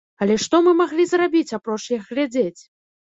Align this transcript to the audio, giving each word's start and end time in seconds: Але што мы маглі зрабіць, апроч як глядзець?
Але 0.25 0.35
што 0.43 0.61
мы 0.67 0.71
маглі 0.79 1.05
зрабіць, 1.11 1.55
апроч 1.57 1.83
як 1.93 2.09
глядзець? 2.09 2.61